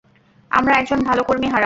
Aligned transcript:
আমরা 0.51 0.73
একজন 0.75 0.99
ভালো 0.99 1.21
কর্মী 1.23 1.47
হারাবো। 1.47 1.59